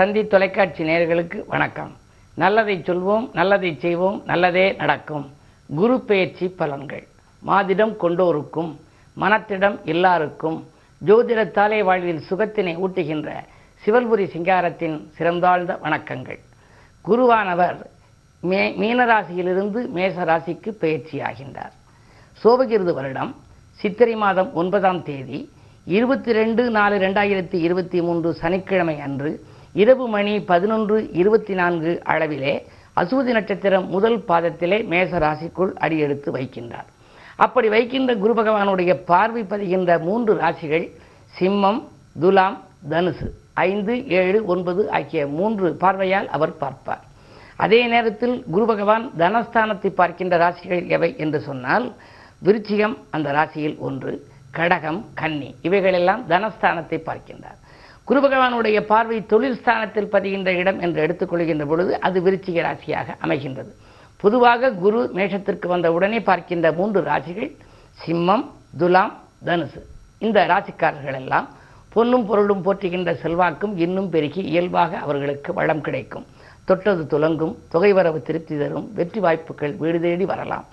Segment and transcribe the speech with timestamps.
[0.00, 1.90] தந்தி தொலைக்காட்சி நேயர்களுக்கு வணக்கம்.
[2.34, 5.26] நல்லதை சொல்வோம் நல்லதை செய்வோம் நல்லதே நடக்கும்.
[5.78, 7.04] குரு பெயர்ச்சி பலன்கள்.
[7.42, 8.70] மாதிடம் கொண்டோருக்கும்
[9.16, 10.58] மனத்திடம் எல்லாருக்கும்
[11.08, 13.28] ஜோதிடத்தாலே வாழ்வில் சுகத்தினை ஊட்டுகின்ற
[13.82, 16.40] சிவல்புரி சிங்காரத்தின் சிறந்தாழ்ந்த வணக்கங்கள்.
[17.04, 17.78] குருவானவர்
[18.42, 21.76] மே மீனராசியிலிருந்து மேச ராசிக்கு பெயர்ச்சியாகின்றார்
[22.44, 23.34] சோபகிருது வருடம்
[23.80, 25.50] சித்திரை மாதம் ஒன்பதாம் தேதி
[25.84, 29.30] இருபத்தி ரெண்டு நாலு ரெண்டாயிரத்தி இருபத்தி மூன்று சனிக்கிழமை அன்று
[29.72, 32.54] இரவு மணி பதினொன்று இருபத்தி நான்கு அளவிலே
[33.00, 36.88] அசுவதி நட்சத்திரம் முதல் பாதத்திலே மேச ராசிக்குள் அடியெடுத்து வைக்கின்றார்.
[37.36, 40.86] அப்படி வைக்கின்ற குரு பகவானுடைய பார்வை பதிகின்ற மூன்று ராசிகள்
[41.38, 41.80] சிம்மம்
[42.20, 42.56] துலாம்
[42.90, 43.28] தனுசு.
[43.54, 47.04] ஐந்து ஏழு ஒன்பது ஆகிய மூன்று பார்வையால் அவர் பார்ப்பார்.
[47.56, 51.86] அதே நேரத்தில் குரு பகவான் தனஸ்தானத்தை பார்க்கின்ற ராசிகள் எவை என்று சொன்னால்
[52.46, 54.12] விருச்சிகம் அந்த ராசியில் ஒன்று
[54.58, 55.54] கடகம் கன்னி.
[55.62, 57.59] இவைகளெல்லாம் தனஸ்தானத்தை பார்க்கின்றார்.
[58.10, 63.70] குரு பகவானுடைய பார்வை தொழில் ஸ்தானத்தில் பதிகின்ற இடம் என்று எடுத்துக்கொள்கின்ற பொழுது அது விருச்சிக ராசியாக அமைகின்றது.
[64.22, 67.50] பொதுவாக குரு மேஷத்திற்கு வந்த உடனே பார்க்கின்ற மூன்று ராசிகள்
[67.98, 68.44] சிம்மம்
[68.80, 69.14] துலாம்
[69.46, 69.80] தனுசு.
[70.26, 71.46] இந்த ராசிக்காரர்கள் எல்லாம்
[71.94, 76.26] பொன்னும் பொருளும் போற்றுகின்ற செல்வாக்கும் இன்னும் பெருகி இயல்பாக அவர்களுக்கு வளம் கிடைக்கும்.
[76.64, 80.68] தொட்டது துலங்கும் தொகை வரவு திருப்தி தரும் வெற்றி வாய்ப்புகள் வீடு தேடி வரலாம்.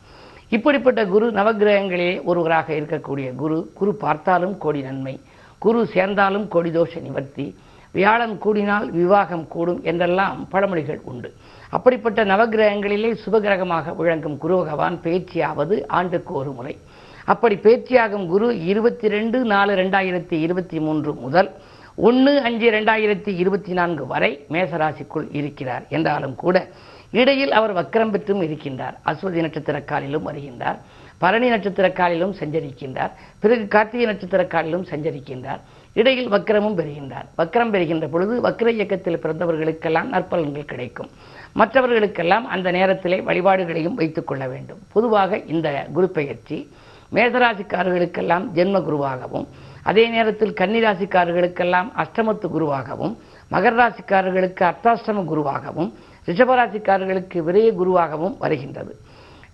[0.56, 5.18] இப்படிப்பட்ட குரு நவகிரகங்களே ஒருவராக இருக்கக்கூடிய குரு குரு பார்த்தாலும் கோடி நன்மை.
[5.58, 7.46] குரு சேர்ந்தாலும் கொடி தோஷ நிவர்த்தி
[7.92, 11.34] வியாழன் கூடினால் விவாகம் கூடும் என்றெல்லாம் பழமொழிகள் உண்டு.
[11.70, 16.78] அப்படிப்பட்ட நவகிரகங்களிலே சுபகிரகமாக விளங்கும் குரு பகவான் பேச்சியாவது ஆண்டுக்கு ஒரு முறை.
[17.26, 21.50] அப்படி பேச்சியாகும் குரு இருபத்தி ரெண்டு நாலு ரெண்டாயிரத்தி இருபத்தி மூன்று முதல்
[21.96, 25.86] ஒன்று அஞ்சு ரெண்டாயிரத்தி இருபத்தி நான்கு வரை மேசராசிக்குள் இருக்கிறார்.
[25.90, 26.68] என்றாலும் கூட
[27.12, 28.96] இடையில் அவர் வக்கரம் பெற்றும் இருக்கின்றார்.
[29.06, 30.78] அஸ்வதி நட்சத்திர காலிலும் வருகின்றார்.
[31.18, 33.12] பரணி நட்சத்திர காலிலும் சஞ்சரிக்கின்றார்.
[33.40, 35.62] பிறகு கார்த்திகை நட்சத்திர காலிலும் சஞ்சரிக்கின்றார்.
[35.94, 37.28] இடையில் வக்கரமும் பெறுகின்றார்.
[37.38, 41.10] வக்கரம் பெறுகின்ற பொழுது வக்கர இயக்கத்தில் பிறந்தவர்களுக்கெல்லாம் நற்பலன்கள் கிடைக்கும்.
[41.56, 44.78] மற்றவர்களுக்கெல்லாம் அந்த நேரத்திலே வழிபாடுகளையும் வைத்துக் கொள்ள வேண்டும்.
[44.94, 46.72] பொதுவாக இந்த குரு பெயர்ச்சி
[47.14, 49.48] மேசராசிக்காரர்களுக்கெல்லாம் ஜென்ம குருவாகவும்
[49.84, 53.18] அதே நேரத்தில் கன்னிராசிக்காரர்களுக்கெல்லாம் அஷ்டமத்து குருவாகவும்
[53.52, 55.94] மகர ராசிக்காரர்களுக்கு அர்த்தாஷ்டம குருவாகவும்
[56.28, 58.96] ரிஷபராசிக்காரர்களுக்கு விரைய குருவாகவும் வருகின்றது.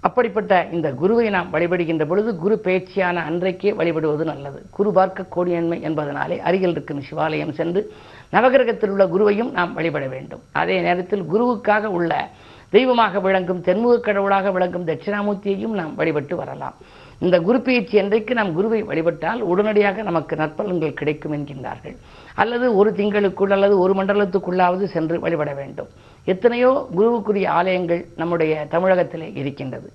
[0.07, 4.59] அப்படிப்பட்ட இந்த குருவை நாம் வழிபடுகின்ற பொழுது குரு பயிற்சியான அன்றைக்கே வழிபடுவது நல்லது.
[4.77, 7.81] குரு பார்க்க கோடியன்மை என்பதனாலே அருகில் இருக்கும் சிவாலயம் சென்று
[8.33, 10.41] நவகிரகத்தில் உள்ள குருவையும் நாம் வழிபட வேண்டும்.
[10.61, 12.29] அதே நேரத்தில் குருவுக்காக உள்ள
[12.69, 16.77] தெய்வமாக விளங்கும் தென்முக கடவுளாக விளங்கும் தட்சிணாமூர்த்தியையும் நாம் வழிபட்டு வரலாம்.
[17.19, 21.95] இந்த குரு பயிற்சி அன்றைக்கு நாம் குருவை வழிபட்டால் உடனடியாக நமக்கு நற்பலன்கள் கிடைக்கும் என்கின்றார்கள்.
[22.35, 25.87] அல்லது ஒரு திங்களுக்குள் அல்லது ஒரு மண்டலத்துக்குள்ளாவது சென்று வழிபட வேண்டும்.
[26.27, 29.89] எத்தனையோ குருவுக்குரிய ஆலயங்கள் நம்முடைய தமிழகத்திலே இருக்கின்றது.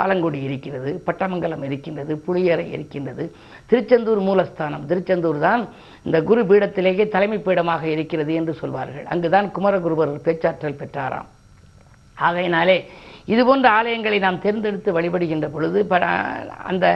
[0.00, 3.24] ஆலங்குடி இருக்கிறது பட்டமங்கலம் இருக்கின்றது புளியரை இருக்கின்றது.
[3.70, 5.62] திருச்செந்தூர் மூலஸ்தானம் திருச்செந்தூர் தான்
[6.06, 9.06] இந்த குரு பீடத்திலேயே தலைமை பீடமாக இருக்கிறது என்று சொல்வார்கள்.
[9.12, 11.30] அங்குதான் குமரகுருவர் பேச்சாற்றல் பெற்றாராம்.
[12.16, 12.78] ஆகையினாலே
[13.32, 15.80] இது போன்ற ஆலயங்களை நாம் தேர்ந்தெடுத்து வழிபடுகின்ற பொழுது
[16.70, 16.86] அந்த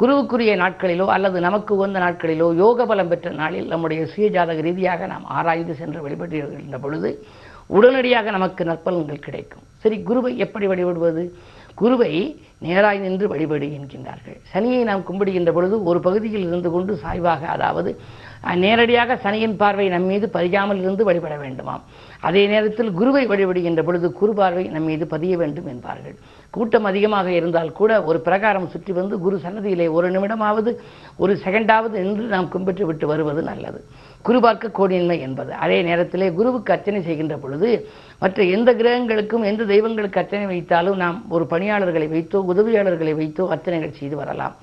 [0.00, 5.76] குருவுக்குரிய நாட்களிலோ அல்லது நமக்கு உகந்த நாட்களிலோ யோக பலம் பெற்ற நாளில் நம்முடைய சுயஜாதக ரீதியாக நாம் ஆராய்ந்து
[5.80, 7.10] சென்று வழிபடுகின்ற பொழுது
[7.66, 9.66] உடனடியாக நமக்கு நற்பலன்கள் கிடைக்கும்.
[9.82, 11.24] சரி குருவை எப்படி வழிபடுவது?
[11.80, 12.10] குருவை
[12.66, 14.36] நேராய் நின்று வழிபடு என்கின்றார்கள்.
[14.52, 17.90] சனியை நாம் கும்பிடுகின்ற பொழுது ஒரு பகுதியில் இருந்து கொண்டு சாய்வாக அதாவது
[18.62, 21.82] நேரடியாக சனியின் பார்வை நம் மீது பதியாமல் இருந்து வழிபட வேண்டுமாம்.
[22.20, 26.16] அதே நேரத்தில் குருவை வழிபடுகின்ற பொழுது குரு பார்வை நம் மீது பதிய வேண்டும் என்பார்கள்.
[26.50, 30.72] கூட்டம் அதிகமாக இருந்தால் கூட ஒரு பிரகாரம் சுற்றி வந்து குரு சன்னதியிலே ஒரு நிமிடமாவது
[31.16, 33.80] ஒரு செகண்டாவது நின்று நாம் கும்பிட்டு விட்டு வருவது நல்லது.
[34.26, 35.50] குரு பார்க்க கோடியின்மை என்பது.
[35.64, 37.70] அதே நேரத்திலே குருவுக்கு அர்ச்சனை செய்கின்ற பொழுது
[38.22, 44.18] மற்ற எந்த கிரகங்களுக்கும் எந்த தெய்வங்களுக்கு அர்ச்சனை வைத்தாலும் நாம் ஒரு பணியாளர்களை வைத்தோ உதவியாளர்களை வைத்தோ அர்ச்சனைகள் செய்து
[44.22, 44.56] வரலாம்.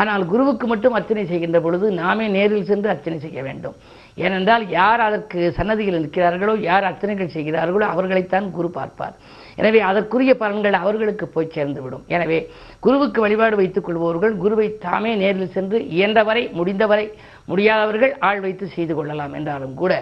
[0.00, 3.76] ஆனால் குருவுக்கு மட்டும் அர்ச்சனை செய்கின்ற பொழுது நாமே நேரில் சென்று அர்ச்சனை செய்ய வேண்டும்.
[4.24, 9.16] ஏனென்றால் யார் அதற்கு சன்னதியில் நிற்கிறார்களோ யார் அர்ச்சனைகள் செய்கிறார்களோ அவர்களைத்தான் குரு பார்ப்பார்.
[9.60, 12.04] எனவே அதற்குரிய பலன்கள் அவர்களுக்கு போய் சேர்ந்துவிடும்.
[12.14, 12.38] எனவே
[12.84, 17.06] குருவுக்கு வழிபாடு வைத்துக் கொள்பவர்கள் குருவை தாமே நேரில் சென்று இயன்றவரை முடிந்தவரை
[17.50, 19.92] முடியாதவர்கள் ஆள் வைத்து செய்து கொள்ளலாம் என்றாலும் கூட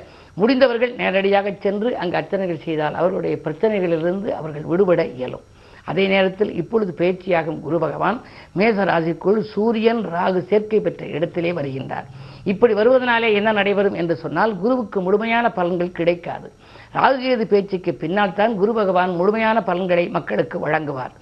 [0.41, 5.44] முடிந்தவர்கள் நேரடியாக சென்று அங்கு அர்ச்சனைகள் செய்தால் அவர்களுடைய பிரச்சனைகளிலிருந்து அவர்கள் விடுபட இயலும்.
[5.91, 8.19] அதே நேரத்தில் இப்பொழுது பயிற்சியாகும் குரு பகவான்
[8.58, 12.06] மேச ராசிக்குள் சூரியன் ராகு சேர்க்கை பெற்ற இடத்திலே வருகின்றார்.
[12.52, 16.49] இப்படி வருவதனாலே என்ன நடைபெறும் என்று சொன்னால் குருவுக்கு முழுமையான பலன்கள் கிடைக்காது.
[16.97, 21.14] ராகுகேது பேச்சுக்கு பின்னால் தான் குரு பகவான் முழுமையான பலன்களை மக்களுக்கு வழங்குவார்.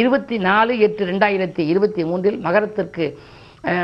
[0.00, 3.06] இருபத்தி நாலு எட்டு ரெண்டாயிரத்தி இருபத்தி மூன்றில் மகரத்திற்கு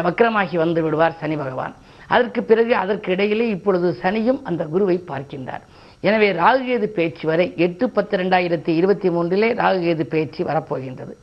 [0.06, 1.74] வக்கரமாகி வந்து விடுவார் சனி பகவான்.
[2.14, 5.64] அதற்கு பிறகு அதற்கு இடையிலே இப்பொழுது சனியும் அந்த குருவை பார்க்கின்றார்.
[6.08, 11.14] எனவே ராகுகேது பேச்சு வரை எட்டு பத்து ரெண்டாயிரத்தி இருபத்தி மூன்றிலே ராகுகேது பேச்சு வரப்போகின்றது.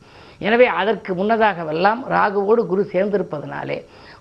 [0.46, 3.76] எனவே அதற்கு முன்னதாகவெல்லாம் ராகுவோடு குரு சேர்ந்திருப்பதனாலே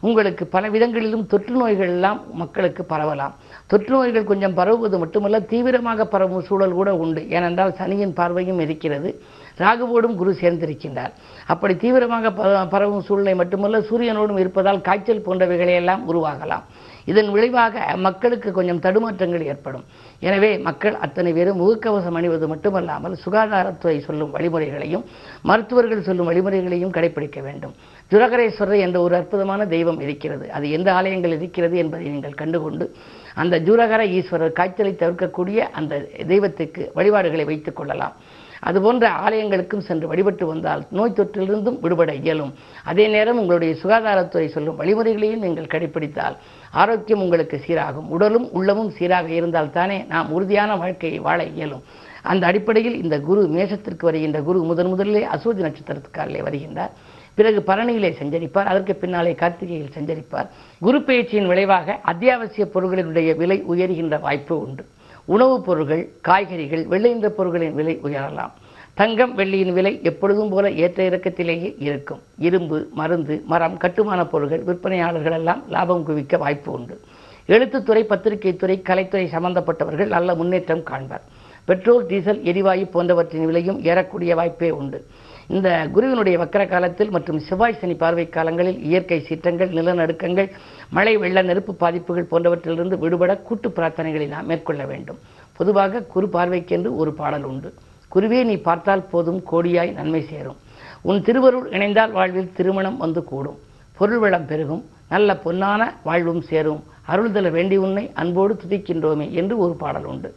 [0.08, 3.34] உங்களுக்கு பல விதங்களிலும் தொற்று நோய்கள் எல்லாம் மக்களுக்கு பரவலாம்.
[3.72, 7.24] தொற்று நோய்கள் கொஞ்சம் பரவுவது மட்டுமல்ல தீவிரமாக பரவும் சூழல் கூட உண்டு.
[7.38, 9.12] ஏனென்றால் சனியின் பார்வையும் இருக்கிறது.
[9.60, 11.12] ராகுவோடும் குரு சேர்ந்திருக்கின்றார்.
[11.48, 16.64] அப்படி தீவிரமாக ப- பரவும் சூழ்நிலை மட்டுமல்ல சூரியனோடும் இருப்பதால் காய்ச்சல் போன்றவைகளையெல்லாம் உருவாகலாம்.
[17.06, 19.84] இதன் விளைவாக மக்களுக்கு கொஞ்சம் தடுமாற்றங்கள் ஏற்படும்.
[20.20, 25.06] எனவே மக்கள் அத்தனை பேரும் முகக்கவசம் அணிவது மட்டுமல்லாமல் சுகாதாரத்துறை சொல்லும் வழிமுறைகளையும்
[25.42, 27.74] மருத்துவர்கள் சொல்லும் வழிமுறைகளையும் கடைபிடிக்க வேண்டும்.
[28.12, 30.52] ஜுரகரேஸ்வரர் என்ற ஒரு அற்புதமான தெய்வம் இருக்கிறது.
[30.52, 32.96] அது எந்த ஆலயங்கள் இருக்கிறது என்பதை நீங்கள் கண்டுகொண்டு
[33.36, 38.14] அந்த ஜுரகர ஈஸ்வரர் காய்ச்சலை தவிர்க்கக்கூடிய அந்த தெய்வத்துக்கு வழிபாடுகளை வைத்துக் கொள்ளலாம்.
[38.60, 42.54] அதுபோன்ற ஆலயங்களுக்கும் சென்று வழிபட்டு வந்தால் நோய் தொற்றிலிருந்தும் விடுபட இயலும்.
[42.84, 46.36] அதே நேரம் உங்களுடைய சுகாதாரத்துறை சொல்லும் வழிமுறைகளையும் நீங்கள் கடைபிடித்தால்
[46.72, 48.10] ஆரோக்கியம் உங்களுக்கு சீராகும்.
[48.10, 51.84] உடலும் உள்ளமும் சீராக இருந்தால் தானே நாம் உறுதியான வாழ்க்கையை வாழ இயலும்.
[52.22, 56.90] அந்த அடிப்படையில் இந்த குரு மேஷத்திற்கு வருகின்ற குரு முதன் முதலிலே அசோதி நட்சத்திரத்துக்காரிலே வருகின்றார்.
[57.34, 58.64] பிறகு பரணியிலே சஞ்சரிப்பார்.
[58.64, 60.48] அதற்கு பின்னாலே கார்த்திகையில் சஞ்சரிப்பார்.
[60.80, 64.86] குரு பயிற்சியின் விளைவாக அத்தியாவசிய பொருட்களினுடைய விலை உயர்கின்ற வாய்ப்பு உண்டு.
[65.30, 68.52] உணவுப் பொருட்கள் காய்கறிகள் வெள்ளை நிற பொருட்களின் விலை உயரலாம்.
[68.94, 72.22] தங்கம் வெள்ளியின் விலை எப்பொழுதும் போல ஏற்ற இறக்கத்திலேயே இருக்கும்.
[72.38, 77.00] இரும்பு மருந்து மரம் கட்டுமான பொருட்கள் விற்பனையாளர்கள் எல்லாம் லாபம் குவிக்க வாய்ப்பு உண்டு.
[77.48, 81.22] எழுத்துத்துறை பத்திரிகை துறை கலைத்துறை சம்பந்தப்பட்டவர்கள் நல்ல முன்னேற்றம் காண்பர்.
[81.66, 85.06] பெட்ரோல் டீசல் எரிவாயு போன்றவற்றின் விலையும் ஏறக்கூடிய வாய்ப்பே உண்டு.
[85.56, 90.50] இந்த குருவினுடைய வக்கர காலத்தில் மற்றும் செவ்வாய் சனி பார்வை காலங்களில் இயற்கை சீற்றங்கள் நிலநடுக்கங்கள்
[90.96, 95.20] மழை வெள்ள நெருப்பு பாதிப்புகள் போன்றவற்றிலிருந்து விடுபட கூட்டு பிரார்த்தனைகளை நாம் மேற்கொள்ள வேண்டும்.
[95.60, 97.70] பொதுவாக குரு பார்வைக்கென்று ஒரு பாடல் உண்டு.
[98.12, 100.60] குருவே நீ பார்த்தால் போதும் கோடியாய் நன்மை சேரும்.
[101.10, 103.60] உன் திருவருள் இணைந்தால் வாழ்வில் திருமணம் வந்து கூடும்.
[104.00, 106.82] பொருள் வளம் பெருகும் நல்ல பொன்னான வாழ்வும் சேரும்.
[107.12, 110.30] அருள்தல வேண்டி உன்னை அன்போடு துதிக்கின்றோமே என்று ஒரு பாடல் உண்டு.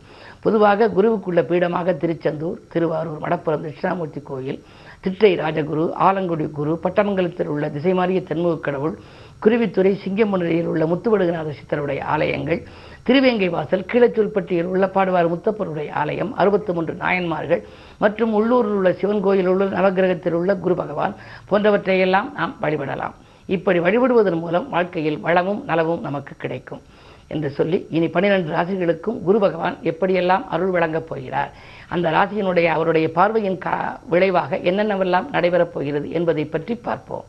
[0.45, 4.61] பொதுவாக குருவுக்குள்ள பீடமாக திருச்செந்தூர் திருவாரூர் மடப்புறம் தட்சிணாமூர்த்தி கோயில்
[5.03, 8.99] திட்டை ராஜகுரு ஆலங்குடி குரு பட்டமங்கலத்தில் உள்ள திசை மாறிய தென்முகக் கடவுள்
[9.39, 12.63] குருவித்துறை சிங்கமுனரியில் உள்ள முத்துவடுகநாத சித்தருடைய ஆலயங்கள்
[13.07, 17.63] திருவேங்கை வாசல் கீழச்சொல்பட்டியில் உள்ள பாடுவார் முத்தப்பருடைய ஆலயம் அறுபத்தி மூன்று நாயன்மார்கள்
[17.99, 21.15] மற்றும் உள்ளூரில் உள்ள சிவன் கோயில் உள்ள நவகிரகத்தில் உள்ள குரு பகவான்
[21.51, 23.15] போன்றவற்றையெல்லாம் நாம் வழிபடலாம்.
[23.47, 26.81] இப்படி வழிபடுவதன் மூலம் வாழ்க்கையில் வளமும் நலமும் நமக்கு கிடைக்கும்
[27.29, 31.53] என்று சொல்லி இனி பனிரெண்டு ராசிகளுக்கும் குரு பகவான் எப்படியெல்லாம் அருள் வழங்கப் போகிறார்?
[31.95, 33.75] அந்த ராசியினுடைய அவருடைய பார்வையின் கா
[34.13, 37.25] விளைவாக என்னென்னவெல்லாம் நடைபெறப் போகிறது என்பதை பற்றி பார்ப்போம்.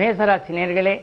[0.00, 0.96] மேசராசி நேர்களே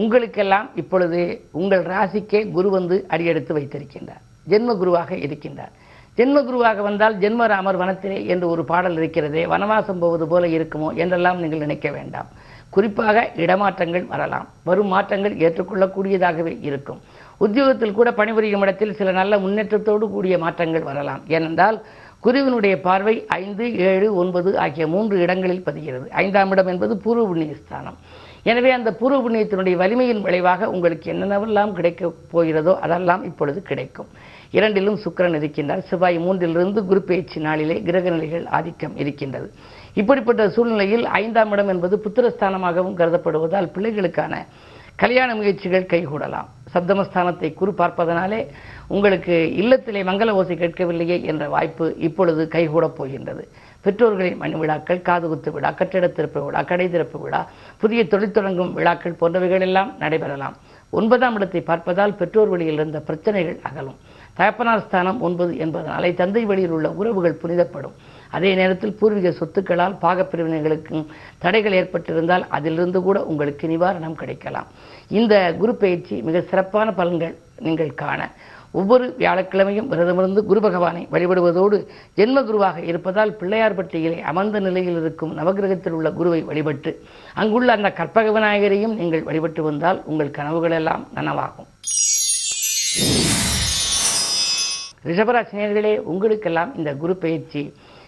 [0.00, 1.20] உங்களுக்கெல்லாம் இப்பொழுது
[1.60, 4.22] உங்கள் ராசிக்கே குரு வந்து அடியெடுத்து வைத்திருக்கின்றார்.
[4.52, 5.72] ஜென்ம குருவாக இருக்கின்றார்.
[6.18, 11.64] ஜென்ம குருவாக வந்தால் ஜென்மராமர் வனத்திலே என்று ஒரு பாடல் இருக்கிறதே வனவாசம் போவது போல இருக்குமோ என்றெல்லாம் நீங்கள்
[11.66, 12.30] நினைக்க வேண்டாம்.
[12.74, 14.48] குறிப்பாக இடமாற்றங்கள் வரலாம்.
[14.68, 17.00] வரும் மாற்றங்கள் ஏற்றுக்கொள்ளக்கூடியதாகவே இருக்கும்.
[17.44, 21.22] உத்தியோகத்தில் கூட பணிபுரியும் இடத்தில் சில நல்ல முன்னேற்றத்தோடு கூடிய மாற்றங்கள் வரலாம்.
[21.36, 21.76] ஏனென்றால்
[22.24, 26.06] குருவினுடைய பார்வை ஐந்து ஏழு ஒன்பது ஆகிய மூன்று இடங்களில் பதிகிறது.
[26.22, 27.98] ஐந்தாம் இடம் என்பது பூர்வ புண்ணிய ஸ்தானம்
[28.50, 34.10] எனவே அந்த பூர்வ புண்ணியத்தினுடைய வலிமையின் விளைவாக உங்களுக்கு என்னென்னவெல்லாம் கிடைக்கப் போகிறதோ அதெல்லாம் இப்பொழுது கிடைக்கும்.
[34.50, 35.82] இரண்டிலும் சுக்கரன் இருக்கின்றார்.
[35.88, 39.48] செவ்வாய் மூன்றிலிருந்து குரு பயிற்சி நாளிலே கிரக நிலைகள் ஆதிக்கம் இருக்கின்றது.
[39.94, 44.34] இப்படிப்பட்ட சூழ்நிலையில் ஐந்தாம் இடம் என்பது புத்திரஸ்தானமாகவும் கருதப்படுவதால் பிள்ளைகளுக்கான
[44.96, 46.48] கல்யாண முயற்சிகள் கைகூடலாம்.
[46.74, 48.40] சப்தமஸ்தானத்தை குறு பார்ப்பதனாலே
[48.94, 53.44] உங்களுக்கு இல்லத்திலே மங்கள ஓசை கேட்கவில்லையே என்ற வாய்ப்பு இப்பொழுது கைகூடப் போகின்றது.
[53.84, 57.40] பெற்றோர்களின் மணி விழாக்கள் காதுகுத்து விழா கட்டிட திறப்பு விழா கடை திறப்பு விழா
[57.82, 60.56] புதிய தொழில் தொடங்கும் விழாக்கள் போன்றவைகள் எல்லாம் நடைபெறலாம்.
[60.90, 63.98] ஒன்பதாம் இடத்தை பார்ப்பதால் பெற்றோர் வழியில் இருந்த பிரச்சனைகள் அகலும்.
[64.38, 67.96] தகப்பனார் ஸ்தானம் ஒன்பது என்பதனாலே தந்தை வழியில் உள்ள உறவுகள் புனிதப்படும்.
[68.36, 71.04] அதே நேரத்தில் பூர்வீக சொத்துக்களால் பாகப்பிரிவினைகளுக்கும்
[71.38, 74.68] தடைகள் ஏற்பட்டிருந்தால் அதிலிருந்து கூட உங்களுக்கு நிவாரணம் கிடைக்கலாம்.
[75.16, 77.34] இந்த குரு பயிற்சி மிக சிறப்பான பலன்கள்
[77.66, 78.20] நீங்கள் காண.
[78.78, 81.76] ஒவ்வொரு வியாழக்கிழமையும் விரதமிருந்து குரு பகவானை வழிபடுவதோடு
[82.18, 86.92] ஜென்ம குருவாக இருப்பதால் பிள்ளையார்பட்டியிலே அமர்ந்த நிலையில் இருக்கும் நவகிரகத்தில் உள்ள குருவை வழிபட்டு
[87.34, 91.70] அங்குள்ள அந்த கற்பக விநாயகரையும் நீங்கள் வழிபட்டு வந்தால் உங்கள் கனவுகளெல்லாம் நனவாகும்.
[95.08, 97.62] ரிஷபராசினியர்களே உங்களுக்கெல்லாம் இந்த குரு பயிற்சி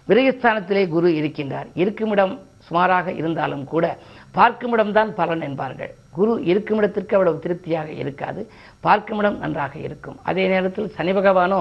[0.09, 1.69] விரயஸ்தானத்திலே குரு இருக்கின்றார்.
[1.75, 2.33] இருக்குமிடம்
[2.69, 3.85] சுமாராக இருந்தாலும் கூட
[4.37, 5.93] பார்க்குமிடம்தான் பலன் என்பார்கள்.
[6.17, 8.41] குரு இருக்குமிடத்திற்கு அவ்வளவு திருப்தியாக இருக்காது.
[8.87, 10.17] பார்க்குமிடம் நன்றாக இருக்கும்.
[10.23, 11.61] அதே நேரத்தில் சனி பகவானோ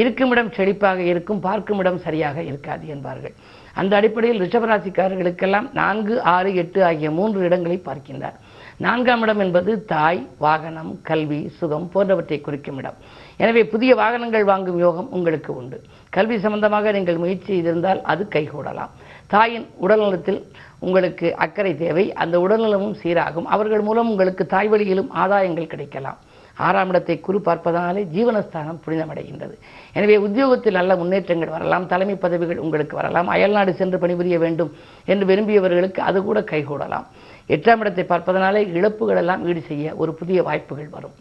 [0.00, 3.34] இருக்குமிடம் செழிப்பாக இருக்கும் பார்க்குமிடம் சரியாக இருக்காது என்பார்கள்.
[3.80, 8.38] அந்த அடிப்படையில் ரிஷபராசிக்காரர்களுக்கெல்லாம் நான்கு ஆறு எட்டு ஆகிய மூன்று இடங்களை பார்க்கின்றார்.
[8.76, 12.98] நான்காம் இடம் என்பது தாய் வாகனம் கல்வி சுகம் போன்றவற்றை குறிக்கும் இடம்.
[13.36, 15.80] எனவே புதிய வாகனங்கள் வாங்கும் யோகம் உங்களுக்கு உண்டு.
[16.10, 18.92] கல்வி சம்பந்தமாக நீங்கள் முயற்சி செய்திருந்தால் அது கைகூடலாம்.
[19.26, 20.42] தாயின் உடல்நலத்தில்
[20.78, 22.12] உங்களுக்கு அக்கறை தேவை.
[22.12, 23.44] அந்த உடல்நலமும் சீராகும்.
[23.44, 26.18] அவர்கள் மூலம் உங்களுக்கு தாய் வழியிலும் ஆதாயங்கள் கிடைக்கலாம்.
[26.56, 29.54] ஆறாம் இடத்தை குறு பார்ப்பதனாலே ஜீவனஸ்தானம் புனிதமடைகின்றது.
[29.92, 31.86] எனவே உத்தியோகத்தில் நல்ல முன்னேற்றங்கள் வரலாம்.
[31.86, 33.28] தலைமை பதவிகள் உங்களுக்கு வரலாம்.
[33.28, 34.72] அயல்நாடு சென்று பணிபுரிய வேண்டும்
[35.04, 37.06] என்று விரும்பியவர்களுக்கு அது கூட கைகூடலாம்.
[37.48, 41.14] எட்டாம் இடத்தை பார்ப்பதனாலே இழப்புகள் எல்லாம் ஈடு செய்ய ஒரு புதிய வாய்ப்புகள் வரும்.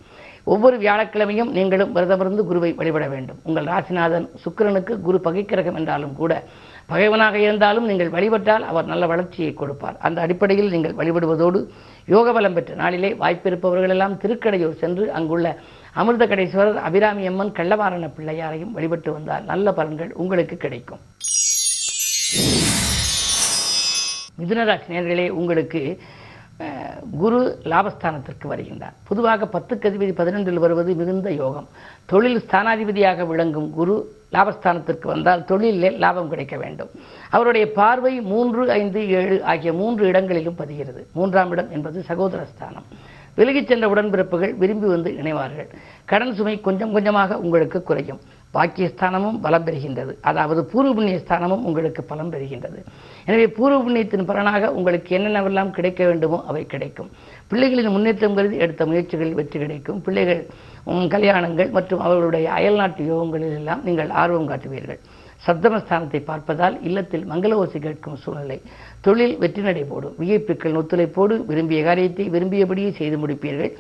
[0.44, 3.40] ஒவ்வொரு வியாழக்கிழமையும் நீங்களும் விரதமிருந்து குருவை வழிபட வேண்டும்.
[3.48, 6.44] உங்கள் ராசிநாதன் சுக்கிரனுக்கு குரு பகைக்கிரகம் என்றாலும் கூட
[6.92, 9.98] பகைவனாக இருந்தாலும் நீங்கள் வழிபட்டால் அவர் நல்ல வளர்ச்சியை கொடுப்பார்.
[10.08, 11.60] அந்த அடிப்படையில் நீங்கள் வழிபடுவதோடு
[12.14, 15.58] யோக பலம் பெற்ற நாளிலே வாய்ப்பிருப்பவர்களெல்லாம் திருக்கடையூர் சென்று அங்குள்ள
[16.02, 21.02] அமிர்த கடேஸ்வரர் அபிராமி அம்மன் கள்ளவாரண பிள்ளையாரையும் வழிபட்டு வந்தால் நல்ல பலன்கள் உங்களுக்கு கிடைக்கும்.
[24.40, 25.82] மிதுனராசி நேர்களே உங்களுக்கு
[27.10, 28.94] குரு லாபஸ்தானத்திற்கு வருகின்றார்.
[29.08, 31.68] பொதுவாக பத்துக்கு அதிபதி பதினொன்றில் வருவது மிகுந்த யோகம்.
[32.06, 36.90] தொழில் ஸ்தானாதிபதியாக விளங்கும் குரு லாபஸ்தானத்திற்கு வந்தால் தொழிலில் லாபம் கிடைக்க வேண்டும்.
[37.30, 41.08] அவருடைய பார்வை மூன்று ஐந்து ஏழு ஆகிய மூன்று இடங்களிலும் பதிகிறது.
[41.14, 42.88] மூன்றாம் இடம் என்பது சகோதரஸ்தானம்
[43.36, 45.68] விலகிச் சென்ற உடன்பிறப்புகள் விரும்பி வந்து இணைவார்கள்.
[46.06, 48.20] கடன் சுமை கொஞ்சம் கொஞ்சமாக உங்களுக்கு குறையும்.
[48.56, 50.14] பாக்கியஸ்தானமும் பலம் பெறுகின்றது.
[50.30, 52.80] அதாவது பூர்வ புண்ணிய ஸ்தானமும் உங்களுக்கு பலம் பெறுகின்றது.
[53.28, 57.10] எனவே பூர்வ புண்ணியத்தின் பலனாக உங்களுக்கு என்னென்னவெல்லாம் கிடைக்க வேண்டுமோ அவை கிடைக்கும்.
[57.52, 60.02] பிள்ளைகளின் முன்னேற்றம் கருதி எடுத்த முயற்சிகளில் வெற்றி கிடைக்கும்.
[60.08, 60.44] பிள்ளைகள்
[60.92, 65.02] உம், கல்யாணங்கள் மற்றும் அவர்களுடைய அயல்நாட்டு யோகங்களில் எல்லாம் நீங்கள் ஆர்வம் காட்டுவீர்கள்.
[65.46, 68.58] சப்தமஸ்தானத்தை பார்ப்பதால் இல்லத்தில் மங்கள ஓசை கேட்கும் சூழ்நிலை.
[69.06, 70.16] தொழில் வெற்றி நடை போடும்.
[70.22, 73.72] விஐப்பிக்கள் ஒத்துழைப்போடு விரும்பிய காரியத்தை விரும்பியபடியே செய்து முடிப்பீர்கள்.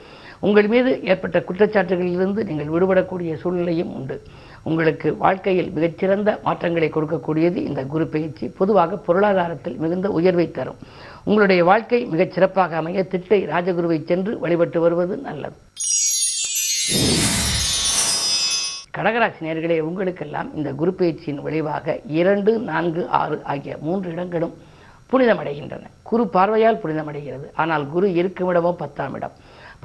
[0.48, 4.16] உங்கள் மீது ஏற்பட்ட குற்றச்சாட்டுகளிலிருந்து நீங்கள் விடுபடக்கூடிய சூழ்நிலையும் உண்டு.
[4.70, 8.46] உங்களுக்கு வாழ்க்கையில் மிகச்சிறந்த மாற்றங்களை கொடுக்கக்கூடியது இந்த குரு பயிற்சி.
[8.60, 10.80] பொதுவாக பொருளாதாரத்தில் மிகுந்த உயர்வை தரும்.
[11.30, 15.58] உங்களுடைய வாழ்க்கை மிகச் சிறப்பாக அமைய திட்டை ராஜகுருவை சென்று வழிபட்டு வருவது நல்லது.
[18.96, 24.53] கடகராசி நேர்களே உங்களுக்கெல்லாம் இந்த குரு பயிற்சியின் விளைவாக இரண்டு நான்கு ஆறு ஆகிய மூன்று இடங்களும்
[25.12, 25.89] புனிதமடைகின்றன.
[26.10, 27.48] குரு பார்வையால் புனிதமடைகிறது.
[27.62, 29.36] ஆனால் குரு இருக்குமிடமோ பத்தாம் இடம்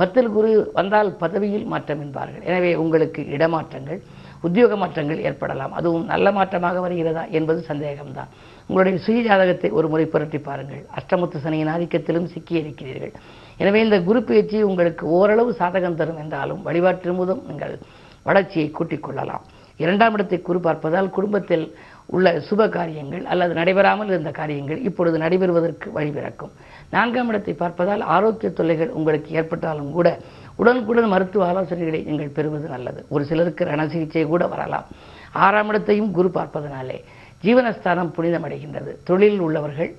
[0.00, 2.42] பத்தில் குரு வந்தால் பதவியில் மாற்றம் என்பார்கள்.
[2.49, 4.00] எனவே உங்களுக்கு இடமாற்றங்கள்
[4.47, 5.73] உத்தியோக மாற்றங்கள் ஏற்படலாம்.
[5.73, 8.31] அதுவும் நல்ல மாற்றமாக வருகிறதா என்பது சந்தேகம்தான்.
[8.69, 10.85] உங்களுடைய சுய ஜாதகத்தை ஒரு முறை புரட்டி பாருங்கள்.
[10.99, 13.14] அஷ்டமத்து சனியின் ஆதிக்கத்திலும் சிக்கி இருக்கிறீர்கள்
[13.62, 17.76] எனவே இந்த குரு பயிற்சி உங்களுக்கு ஓரளவு சாதகம் தரும் என்றாலும் வழிபாட்டின் மூலம் நீங்கள்
[18.28, 19.45] வளர்ச்சியை கூட்டிக் கொள்ளலாம்.
[19.81, 21.64] இரண்டாம் இடத்தை குரு பார்ப்பதால் குடும்பத்தில்
[22.14, 26.52] உள்ள சுப காரியங்கள் அல்லது நடைபெறாமல் இருந்த காரியங்கள் இப்பொழுது நடைபெறுவதற்கு வழிபிறக்கும்
[26.95, 30.09] நான்காம் இடத்தை பார்ப்பதால் ஆரோக்கிய தொல்லைகள் உங்களுக்கு ஏற்பட்டாலும் கூட
[30.60, 33.00] உடனுக்குடன் மருத்துவ ஆலோசனைகளை நீங்கள் பெறுவது நல்லது.
[33.14, 34.86] ஒரு சிலருக்கு ரண சிகிச்சை கூட வரலாம்.
[35.44, 36.98] ஆறாம் இடத்தையும் குரு பார்ப்பதனாலே
[37.44, 38.92] ஜீவனஸ்தானம் புனிதமடைகின்றது.
[39.08, 39.90] தொழிலில் உள்ளவர்கள்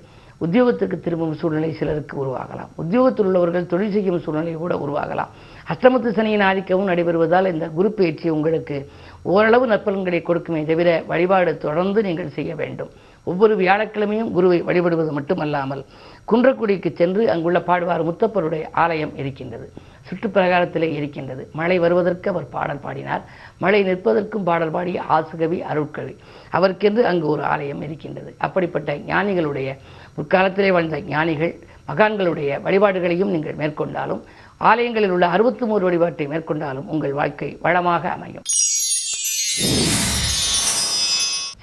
[0.44, 2.70] உத்தியோகத்துக்கு திரும்பும் சூழ்நிலை சிலருக்கு உருவாகலாம்.
[2.82, 5.30] உத்தியோகத்தில் உள்ளவர்கள் தொழில் செய்யும் சூழ்நிலை கூட உருவாகலாம்.
[5.72, 8.76] அஷ்டமத்து சனியின் ஆதிக்கவும் நடைபெறுவதால் இந்த குரு பயிற்சி உங்களுக்கு
[9.22, 12.90] ஓரளவு நற்பலன்களை கொடுக்குமே தவிர வழிபாடு தொடர்ந்து நீங்கள் செய்ய வேண்டும்.
[13.24, 15.82] ஒவ்வொரு வியாழக்கிழமையும் குருவை வழிபடுவது மட்டுமல்லாமல்
[16.30, 19.66] குன்றக்குடிக்கு சென்று அங்குள்ள பாடுவார் முத்தப்பருடைய ஆலயம் இருக்கின்றது.
[20.08, 21.50] சுற்றுப்பிரகாரத்திலே இருக்கின்றது.
[21.52, 23.24] மழை வருவதற்கு அவர் பாடல் பாடினார்.
[23.58, 26.16] மழை நிற்பதற்கும் பாடல் பாடிய ஆசுகவி அருட்கவி
[26.50, 28.34] அவருக்கென்று அங்கு ஒரு ஆலயம் இருக்கின்றது.
[28.38, 29.76] அப்படிப்பட்ட ஞானிகளுடைய
[30.16, 34.22] முற்காலத்திலே வாழ்ந்த ஞானிகள் மகான்களுடைய வழிபாடுகளையும் நீங்கள் மேற்கொண்டாலும்
[34.56, 38.42] ஆலயங்களில் உள்ள அறுபத்தி மூன்று வழிபாட்டை மேற்கொண்டாலும் உங்கள் வாழ்க்கை வளமாக அமையும்.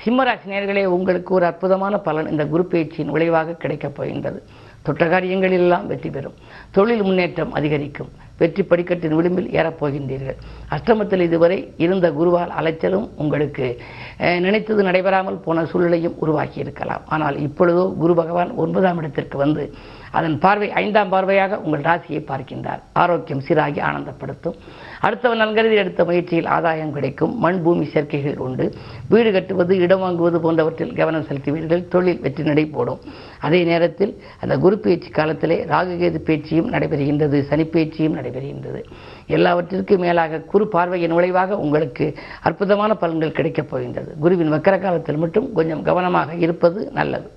[0.03, 4.43] சிம்மராசி நேர்களே உங்களுக்கு ஒரு அற்புதமான பலன் இந்த குரு பயிற்சியின் விளைவாக கிடைக்கப் போகின்றது.
[4.83, 6.33] தொட்ட காரியங்களெல்லாம் வெற்றி பெறும்.
[6.71, 8.11] தொழில் முன்னேற்றம் அதிகரிக்கும்.
[8.39, 10.39] வெற்றி படிக்கட்டின் விளிம்பில் ஏறப் போகின்றீர்கள்
[10.75, 13.67] அஷ்டமத்தில் இதுவரை இருந்த குருவால் அலைச்சலும் உங்களுக்கு
[14.45, 19.65] நினைத்தது நடைபெறாமல் போன சூழ்நிலையும் உருவாக்கி இருக்கலாம் ஆனால் இப்பொழுதோ குரு பகவான் ஒன்பதாம் இடத்திற்கு வந்து
[20.17, 22.81] அதன் பார்வை ஐந்தாம் பார்வையாக உங்கள் ராசியை பார்க்கின்றார்.
[23.01, 24.57] ஆரோக்கியம் சீராகி ஆனந்தப்படுத்தும்.
[25.05, 27.33] அடுத்தவன் நன்கருதி எடுத்த முயற்சியில் ஆதாயம் கிடைக்கும்.
[27.43, 28.65] மண் பூமி சேர்க்கைகள் உண்டு.
[29.13, 31.83] வீடு கட்டுவது இடம் வாங்குவது போன்றவற்றில் கவனம் செலுத்துவீர்கள்.
[31.95, 33.01] தொழில் வெற்றி நடை போடும்.
[33.47, 34.13] அதே நேரத்தில்
[34.43, 37.39] அந்த குரு பேச்சு காலத்திலே ராகுகேது பேச்சியும் நடைபெறுகின்றது.
[37.49, 38.83] சனி பேச்சியும் நடைபெறுகின்றது.
[39.27, 44.15] எல்லாவற்றிற்கும் மேலாக குரு பார்வையின் விளைவாக உங்களுக்கு அற்புதமான பலன்கள் கிடைக்கப் போகின்றது.
[44.19, 47.29] குருவின் வக்கர காலத்தில் மட்டும் கொஞ்சம் கவனமாக இருப்பது நல்லது.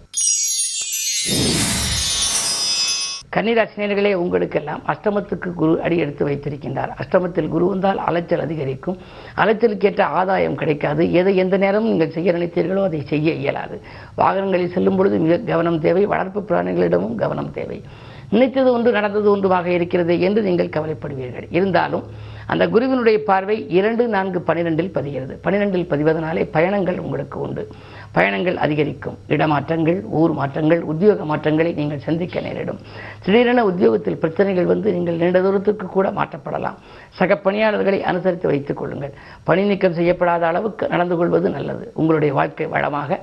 [3.37, 6.93] கன்னிராசினியர்களே உங்களுக்கெல்லாம் அஷ்டமத்துக்கு குரு அடி எடுத்து வைத்திருக்கின்றார்.
[7.03, 8.99] அஷ்டமத்தில் குரு வந்தால் அலைச்சல் அதிகரிக்கும்.
[9.37, 11.13] அலைச்சலுக்கேற்ற ஆதாயம் கிடைக்காது.
[11.13, 13.81] எதை எந்த நேரமும் நீங்கள் செய்ய நினைத்தீர்களோ அதை செய்ய இயலாது.
[14.17, 16.07] வாகனங்களில் செல்லும் பொழுது மிக கவனம் தேவை.
[16.07, 17.83] வளர்ப்பு பிராணிகளிடமும் கவனம் தேவை.
[18.31, 21.47] நினைத்தது ஒன்று நடந்தது ஒன்றுமாக இருக்கிறது என்று நீங்கள் கவலைப்படுவீர்கள்.
[21.51, 22.05] இருந்தாலும்
[22.47, 25.35] அந்த குருவினுடைய பார்வை இரண்டு நான்கு பனிரெண்டில் பதிகிறது.
[25.45, 27.69] பனிரெண்டில் பதிவதனாலே பயணங்கள் உங்களுக்கு உண்டு.
[28.13, 29.17] பயணங்கள் அதிகரிக்கும்.
[29.29, 32.79] இடமாற்றங்கள் ஊர் மாற்றங்கள் உத்தியோக மாற்றங்களை நீங்கள் சந்திக்க நேரிடும்.
[33.25, 36.79] திடீரென உத்தியோகத்தில் பிரச்சனைகள் வந்து நீங்கள் நீண்ட தூரத்துக்கு கூட மாற்றப்படலாம்.
[37.11, 39.15] சக பணியாளர்களை அனுசரித்து வைத்துக் கொள்ளுங்கள்.
[39.45, 41.93] பணி நீக்கம் செய்யப்படாத அளவுக்கு நடந்து கொள்வது நல்லது.
[41.95, 43.21] உங்களுடைய வாழ்க்கை வளமாக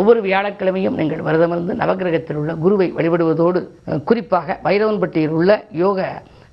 [0.00, 3.60] ஒவ்வொரு வியாழக்கிழமையும் நீங்கள் விரதமிருந்து நவகிரகத்தில் உள்ள குருவை வழிபடுவதோடு
[4.08, 5.52] குறிப்பாக வைரவன்பட்டியில் உள்ள
[5.84, 6.08] யோக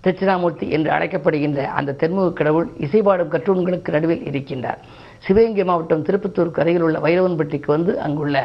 [0.06, 4.82] தட்சிணாமூர்த்தி என்று அழைக்கப்படுகின்ற அந்த தென்முக கடவுள் இசைபாடும் கற்றூன்களுக்கு நடுவில் இருக்கின்றார்.
[5.26, 8.36] சிவகங்கை மாவட்டம் திருப்பத்தூருக்கு அருகில் உள்ள வைரவன்பட்டிக்கு வந்து அங்குள்ள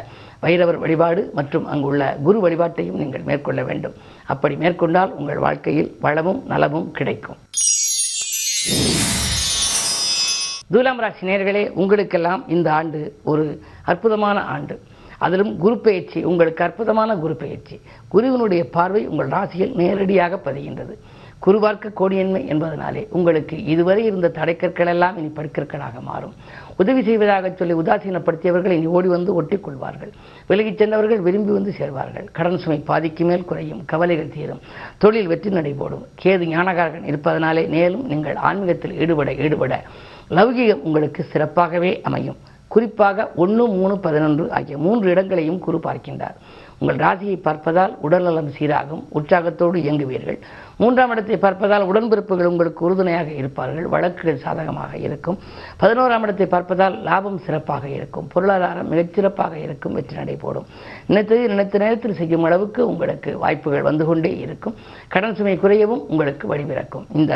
[0.45, 3.97] வைரவர் வழிபாடு மற்றும் அங்குள்ள குரு வழிபாட்டையும் நீங்கள் மேற்கொள்ள வேண்டும்.
[4.35, 7.40] அப்படி மேற்கொண்டால் உங்கள் வாழ்க்கையில் வளமும் நலமும் கிடைக்கும்.
[10.75, 12.99] துலாம் ராசி நேர்களே உங்களுக்கெல்லாம் இந்த ஆண்டு
[13.31, 13.45] ஒரு
[13.91, 14.75] அற்புதமான ஆண்டு.
[15.25, 17.77] அதிலும் குரு பயிற்சி உங்களுக்கு அற்புதமான குரு பயிற்சி
[18.12, 20.95] குருவினுடைய பார்வை உங்கள் ராசியில் நேரடியாக பதிகின்றது.
[21.45, 26.35] குருவார்க்க கோடியன்மை என்பதனாலே உங்களுக்கு இதுவரை இருந்த தடைக்கற்கள் எல்லாம் இனி படுக்கற்களாக மாறும்.
[26.83, 30.12] உதவி செய்வதாக சொல்லி உதாசீனப்படுத்தியவர்கள் இனி ஓடி வந்து ஒட்டிக்கொள்வார்கள்
[30.50, 32.29] விலகிச் சென்றவர்கள் விரும்பி வந்து சேர்வார்கள்.
[32.39, 34.62] கடன் சுமை பாதிக்கு மேல் குறையும் கவலைகள் தீரும்
[35.05, 39.75] தொழில் வெற்றி நடைபோடும் கேது ஞானகாரகன் இருப்பதனாலே மேலும் நீங்கள் ஆன்மீகத்தில் ஈடுபட ஈடுபட
[40.37, 42.40] லௌகிகம் உங்களுக்கு சிறப்பாகவே அமையும்.
[42.72, 46.37] குறிப்பாக ஒன்று மூணு பதினொன்று ஆகிய மூன்று இடங்களையும் குரு பார்க்கின்றார்.
[46.80, 50.38] உங்கள் ராசியை பார்ப்பதால் உடல்நலம் சீராகும் உற்சாகத்தோடு இயங்குவீர்கள்.
[50.80, 55.38] மூன்றாம் இடத்தை பார்ப்பதால் உடன்பிறப்புகள் உங்களுக்கு உறுதுணையாக இருப்பார்கள் வழக்குகள் சாதகமாக இருக்கும்.
[55.82, 60.68] பதினோராம் இடத்தை பார்ப்பதால் லாபம் சிறப்பாக இருக்கும் பொருளாதாரம் மிகச்சிறப்பாக இருக்கும் வெற்றி நடைபோடும்
[61.10, 64.76] நினைத்தது நினைத்த நேரத்தில் செய்யும் அளவுக்கு உங்களுக்கு வாய்ப்புகள் வந்து கொண்டே இருக்கும்.
[65.14, 67.34] கடன் சுமை குறையவும் உங்களுக்கு வழிபிறக்கும் இந்த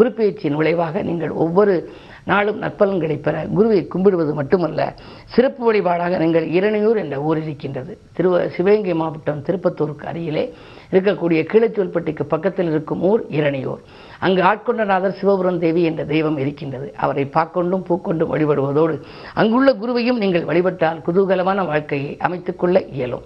[0.00, 1.76] குறிப்பெயர்ச்சியின் விளைவாக நீங்கள் ஒவ்வொரு
[2.24, 4.94] நாளும் நற்பலன்களை பெற குருவை கும்பிடுவது மட்டுமல்ல
[5.26, 7.98] சிறப்பு வழிபாடாக நீங்கள் இரணியூர் என்ற ஊர் இருக்கின்றது.
[8.16, 10.54] திருவ சிவகங்கை மாவட்டம் திருப்பத்தூருக்கு அருகிலே
[10.92, 13.82] இருக்கக்கூடிய கீழச்சொல்பட்டிக்கு பக்கத்தில் இருக்கும் ஊர் இரணியூர்
[14.18, 16.94] அங்கு ஆட்கொண்டநாதர் சிவபுரம் தேவி என்ற தெய்வம் இருக்கின்றது.
[16.96, 19.02] அவரை பாக்கொண்டும் பூக்கொண்டும் வழிபடுவதோடு
[19.34, 23.22] அங்குள்ள குருவையும் நீங்கள் வழிபட்டால் குதூகலமான வாழ்க்கையை அமைத்துக் கொள்ள இயலும்.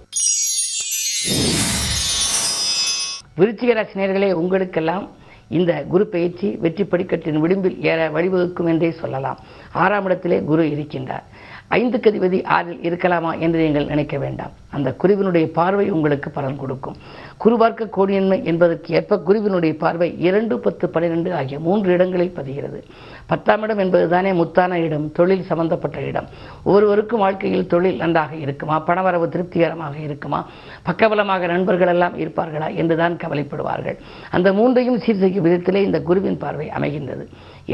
[3.37, 5.09] விருச்சிகராசினியர்களே உங்களுக்கெல்லாம்
[5.49, 9.39] இந்த குரு பயிற்சி வெற்றி படிக்கட்டின் விளிம்பில் ஏற வழிவகுக்கும் என்றே சொல்லலாம்.
[9.73, 11.25] ஆறாம் இடத்திலே குரு இருக்கின்றார்.
[11.69, 14.51] ஐந்து கதிபதி ஆறில் இருக்கலாமா என்று நீங்கள் நினைக்க வேண்டாம்.
[14.71, 16.95] அந்த குருவினுடைய பார்வை உங்களுக்கு பலன் கொடுக்கும்.
[17.37, 22.79] குருபார்க்க கோடியன்மை என்பதற்கு ஏற்ப குருவினுடைய பார்வை இரண்டு பத்து பன்னிரெண்டு ஆகிய மூன்று இடங்களில் பதிகிறது.
[23.25, 26.27] பத்தாம் இடம் என்பதுதானே முத்தான இடம் தொழில் சம்பந்தப்பட்ட இடம்.
[26.63, 28.83] ஒவ்வொருவருக்கும் வாழ்க்கையில் தொழில் நன்றாக இருக்குமா?
[28.87, 30.47] பணவரவு திருப்திகரமாக இருக்குமா?
[30.85, 32.75] பக்கபலமாக நண்பர்கள் எல்லாம் இருப்பார்களா?
[32.75, 33.97] என்றுதான் கவலைப்படுவார்கள்.
[34.31, 37.25] அந்த மூன்றையும் சீர் செய்யும் விதத்திலே இந்த குருவின் பார்வை அமைகின்றது.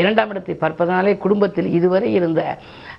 [0.02, 2.42] இரண்டாம் இடத்தை பார்ப்பதனாலே குடும்பத்தில் இதுவரை இருந்த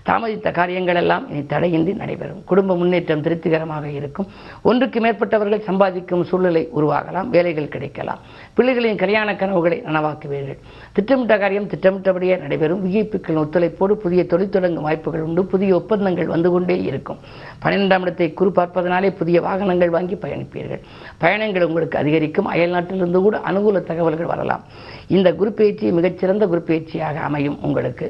[0.09, 2.43] தாமதித்த காரியங்கள் எல்லாம் இனி தடையின்றி நடைபெறும்.
[2.51, 4.29] குடும்ப முன்னேற்றம் திருப்திகரமாக இருக்கும்.
[4.63, 8.21] ஒன்றுக்கு மேற்பட்டவர்கள் சம்பாதிக்கும் சூழ்நிலை உருவாகலாம் வேலைகள் கிடைக்கலாம்.
[8.57, 10.61] பிள்ளைகளின் கல்யாண கனவுகளை நனவாக்குவீர்கள்.
[10.93, 12.83] திட்டமிட்ட காரியம் திட்டமிட்டபடியே நடைபெறும்.
[12.87, 15.45] விஐப்புக்கள் ஒத்துழைப்போடு புதிய தொழில் தொடங்கும் வாய்ப்புகள் உண்டு.
[15.55, 17.21] புதிய ஒப்பந்தங்கள் வந்து கொண்டே இருக்கும்.
[17.65, 20.83] பன்னிரெண்டாம் இடத்தை குறு பார்ப்பதனாலே புதிய வாகனங்கள் வாங்கி பயணிப்பீர்கள்.
[21.19, 22.51] பயணங்கள் உங்களுக்கு அதிகரிக்கும்.
[22.55, 24.65] அயல் நாட்டிலிருந்து கூட அனுகூல தகவல்கள் வரலாம்.
[25.15, 28.07] இந்த குரு பயிற்சி மிகச்சிறந்த குரு பயிற்சியாக அமையும் உங்களுக்கு.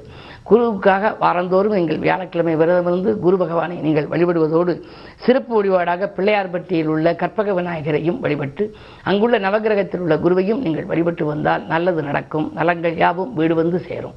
[0.51, 4.75] குருவுக்காக வாரந்தோறும் எங்கள் வியாழக்கிழமை விரதமிருந்து குரு பகவானை நீங்கள் வழிபடுவதோடு
[5.25, 8.67] சிறப்பு வழிபாடாக பிள்ளையார்பட்டியில் உள்ள கற்பக விநாயகரையும் வழிபட்டு
[9.03, 12.53] அங்குள்ள நவகிரகத்தில் உள்ள குருவையும் நீங்கள் வழிபட்டு வந்தால் நல்லது நடக்கும்.
[12.55, 14.17] நலங்கள் யாவும் வீடு வந்து சேரும்.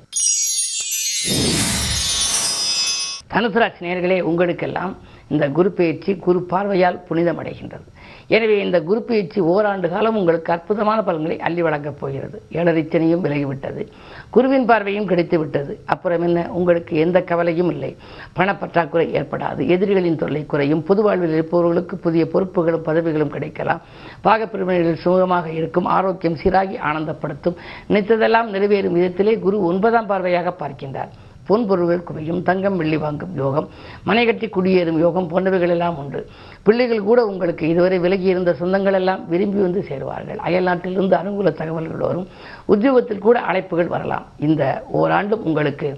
[3.34, 7.88] தனுசு ராசி உங்களுக்கெல்லாம் இந்த குரு பயிற்சி குரு பார்வையால் புனிதமடைகின்றது.
[8.32, 12.42] எனவே இந்த குரு பயிற்சி ஓராண்டு காலம் உங்களுக்கு அற்புதமான பலன்களை அள்ளி வழங்கப் போகிறது.
[12.52, 13.88] ஏழரிச்சனையும் விலகிவிட்டது.
[14.30, 16.48] குருவின் பார்வையும் கிடைத்து விட்டது அப்புறம் என்ன?
[16.52, 17.96] உங்களுக்கு எந்த கவலையும் இல்லை.
[18.34, 19.68] பணப்பற்றாக்குறை ஏற்படாது.
[19.68, 20.84] எதிரிகளின் தொல்லை குறையும்.
[20.84, 23.82] பொது வாழ்வில் இருப்பவர்களுக்கு புதிய பொறுப்புகளும் பதவிகளும் கிடைக்கலாம்.
[24.24, 25.86] பாகப்பிரிவினைகளில் சுமூகமாக இருக்கும்.
[25.86, 27.58] ஆரோக்கியம் சீராகி ஆனந்தப்படுத்தும்.
[27.90, 31.10] நினைத்ததெல்லாம் நிறைவேறும் விதத்திலே குரு ஒன்பதாம் பார்வையாக பார்க்கின்றார்.
[31.50, 33.68] பொன் பொருள்கள் குவியும் தங்கம் வெள்ளி வாங்கும் யோகம்
[34.10, 36.22] மனை கட்டி குடியேறும் யோகம் போன்றவைகள் எல்லாம் உண்டு.
[36.68, 40.40] பிள்ளைகள் கூட உங்களுக்கு இதுவரை விலகி இருந்த சொந்தங்கள் எல்லாம் விரும்பி வந்து சேருவார்கள்.
[40.48, 42.28] அயல்நாட்டிலிருந்து அனுகூல தகவல்கள் வரும்.
[42.74, 44.26] உத்தியோகத்தில் கூட அழைப்புகள் வரலாம்.
[44.48, 44.64] இந்த
[45.02, 45.90] ஓராண்டும் உங்களுக்கு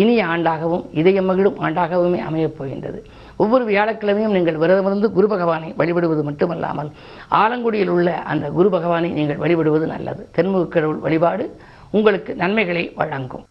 [0.00, 2.98] இனிய ஆண்டாகவும் இதய மகிழும் ஆண்டாகவுமே அமையப் போகின்றது.
[3.42, 6.90] ஒவ்வொரு வியாழக்கிழமையும் நீங்கள் விரதமிருந்து குரு பகவானை வழிபடுவது மட்டுமல்லாமல்
[7.42, 10.22] ஆலங்குடியில் உள்ள அந்த குரு பகவானை நீங்கள் வழிபடுவது நல்லது.
[10.36, 11.46] தென்முக கடவுள் வழிபாடு
[11.98, 13.46] உங்களுக்கு நன்மைகளை வழங்கும்.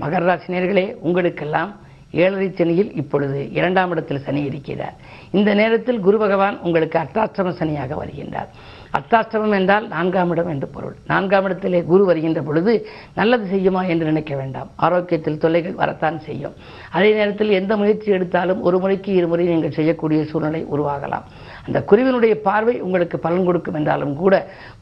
[0.00, 1.72] மகர ராசினியர்களே உங்களுக்கெல்லாம்
[2.12, 4.94] ஏழரை சனியில் இப்பொழுது இரண்டாம் இடத்தில் சனி இருக்கிறார்.
[5.30, 8.50] இந்த நேரத்தில் குரு பகவான் உங்களுக்கு அர்த்தாஷ்டம சனியாக வருகின்றார்.
[8.96, 10.96] அர்த்தாஷ்டமம் என்றால் நான்காம் இடம் என்று பொருள்.
[11.06, 14.70] நான்காம் இடத்திலே குரு வருகின்ற பொழுது நல்லது செய்யுமா என்று நினைக்க வேண்டாம்.
[14.76, 16.54] ஆரோக்கியத்தில் தொல்லைகள் வரத்தான் செய்யும்.
[16.90, 21.26] அதே நேரத்தில் எந்த முயற்சி எடுத்தாலும் ஒரு முறைக்கு இருமுறை நீங்கள் செய்யக்கூடிய சூழ்நிலை உருவாகலாம்.
[21.66, 24.34] அந்த குருவினுடைய பார்வை உங்களுக்கு பலன் கொடுக்கும் என்றாலும் கூட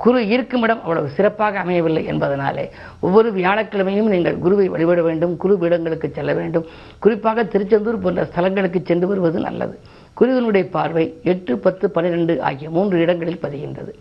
[0.05, 2.65] குரு இருக்கும் இடம் அவ்வளவு சிறப்பாக அமையவில்லை என்பதனாலே
[3.07, 6.67] ஒவ்வொரு வியாழக்கிழமையும் நீங்கள் குருவை வழிபட வேண்டும் குரு பீடங்களுக்கு செல்ல வேண்டும்.
[7.05, 9.77] குறிப்பாக திருச்செந்தூர் போன்ற ஸ்தலங்களுக்கு சென்று வருவது நல்லது.
[10.19, 13.93] குருவினுடைய பார்வை எட்டு பத்து பன்னிரெண்டு ஆகிய மூன்று இடங்களில் பதிகின்றது.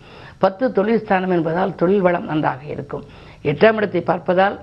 [0.43, 3.05] பத்து தொழில் ஸ்தானம் என்பதால் தொழில் வளம் நன்றாக இருக்கும்.
[3.51, 4.57] எட்டாம் இடத்தை பார்ப்பதால்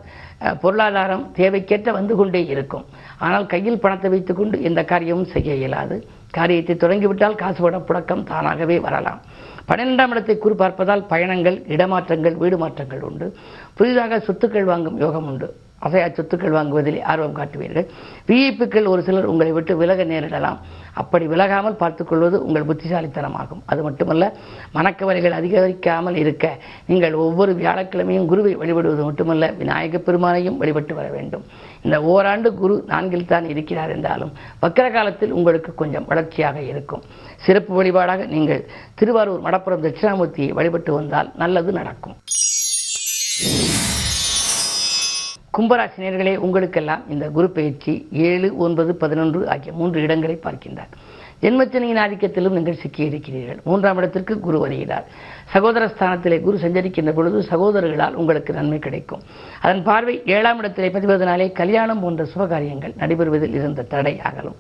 [0.63, 2.85] பொருளாதாரம் தேவைக்கேற்ற வந்து கொண்டே இருக்கும்.
[3.27, 5.97] ஆனால் கையில் பணத்தை வைத்துக்கொண்டு எந்த காரியமும் செய்ய இயலாது.
[6.31, 9.21] காரியத்தை தொடங்கிவிட்டால் காசு போட புழக்கம் தானாகவே வரலாம்.
[9.69, 13.37] பன்னிரெண்டாம் இடத்தை குறிப்பார்ப்பதால் பயணங்கள் இடமாற்றங்கள் வீடு மாற்றங்கள் உண்டு.
[13.75, 15.49] புதிதாக சொத்துக்கள் வாங்கும் யோகம் உண்டு.
[15.87, 17.87] அசையா சொத்துக்கள் வாங்குவதில் ஆர்வம் காட்டுவீர்கள்.
[18.29, 20.59] விஐப்புக்கள் ஒரு சிலர் உங்களை விட்டு விலக நேரிடலாம்.
[21.01, 23.63] அப்படி விலகாமல் பார்த்துக்கொள்வது உங்கள் புத்திசாலித்தனமாகும்.
[23.71, 24.25] அது மட்டுமல்ல
[24.77, 26.45] மனக்கவலைகள் அதிகரிக்காமல் இருக்க
[26.91, 31.45] நீங்கள் ஒவ்வொரு வியாழக்கிழமையும் குருவை வழிபடுவது மட்டுமல்ல விநாயக பெருமானையும் வழிபட்டு வர வேண்டும்.
[31.87, 34.33] இந்த ஓராண்டு குரு நான்கில் தான் இருக்கிறார் என்றாலும்
[34.65, 37.05] வக்கர காலத்தில் உங்களுக்கு கொஞ்சம் வளர்ச்சியாக இருக்கும்.
[37.47, 38.67] சிறப்பு வழிபாடாக நீங்கள்
[39.01, 42.17] திருவாரூர் மடப்புறம் தட்சிணாமூர்த்தியை வழிபட்டு வந்தால் நல்லது நடக்கும்.
[45.61, 47.93] கும்பராசினியர்களே உங்களுக்கெல்லாம் இந்த குரு பயிற்சி
[48.29, 50.93] ஏழு ஒன்பது பதினொன்று ஆகிய மூன்று இடங்களை பார்க்கின்றார்.
[51.43, 53.61] ஜென்மச்சனையின் ஆதிக்கத்திலும் நீங்கள் சிக்கியிருக்கிறீர்கள்.
[53.67, 55.05] மூன்றாம் இடத்திற்கு குரு வருகிறார்.
[55.53, 59.23] சகோதர ஸ்தானத்திலே குரு சஞ்சரிக்கின்ற பொழுது சகோதரர்களால் உங்களுக்கு நன்மை கிடைக்கும்.
[59.65, 64.59] அதன் பார்வை ஏழாம் இடத்திலே பதிவதனாலே கல்யாணம் போன்ற சுபகாரியங்கள் நடைபெறுவதில் இருந்த தடை அகலும்.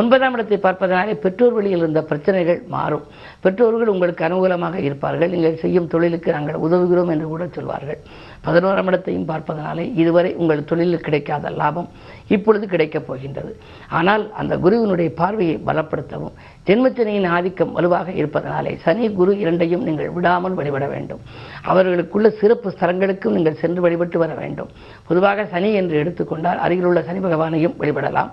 [0.00, 3.04] ஒன்பதாம் இடத்தை பார்ப்பதனாலே பெற்றோர் வழியில் இருந்த பிரச்சனைகள் மாறும்.
[3.44, 5.32] பெற்றோர்கள் உங்களுக்கு அனுகூலமாக இருப்பார்கள்.
[5.34, 8.00] நீங்கள் செய்யும் தொழிலுக்கு நாங்கள் உதவுகிறோம் என்று கூட சொல்வார்கள்.
[8.46, 11.88] பதினோராம் இடத்தையும் பார்ப்பதனாலே இதுவரை உங்கள் தொழிலில் கிடைக்காத லாபம்
[12.34, 13.50] இப்பொழுது கிடைக்கப் போகின்றது.
[13.98, 16.36] ஆனால் அந்த குருவினுடைய பார்வையை பலப்படுத்தவும்
[16.68, 21.20] ஜென்மத்தினையின் ஆதிக்கம் வலுவாக இருப்பதனாலே சனி குரு இரண்டையும் நீங்கள் விடாமல் வழிபட வேண்டும்.
[21.70, 24.70] அவர்களுக்குள்ள சிறப்பு ஸ்தலங்களுக்கும் நீங்கள் சென்று வழிபட்டு வர வேண்டும்.
[25.08, 28.32] பொதுவாக சனி என்று எடுத்துக்கொண்டால் அருகிலுள்ள சனி பகவானையும் வழிபடலாம்.